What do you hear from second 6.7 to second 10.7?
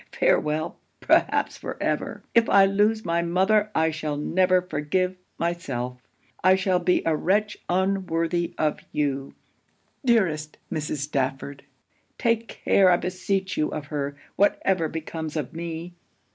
be a wretch unworthy of you. Dearest